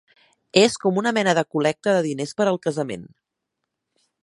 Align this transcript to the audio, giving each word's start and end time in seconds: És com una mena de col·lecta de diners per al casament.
És 0.61 0.77
com 0.85 0.97
una 1.01 1.11
mena 1.17 1.35
de 1.39 1.43
col·lecta 1.57 1.95
de 1.97 2.01
diners 2.09 2.35
per 2.41 2.47
al 2.53 2.59
casament. 2.65 3.07